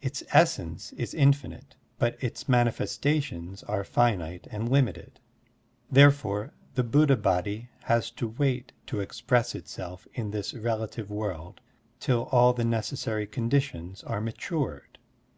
[0.00, 5.20] Its essence is infinite, but its manifestations are finite and limited.
[5.90, 11.60] Therefore, the Buddha Body has to wait to express itself in this relative world
[12.00, 14.96] till all the necessary conditions are matured.